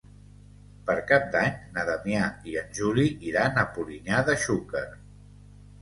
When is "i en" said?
2.53-2.75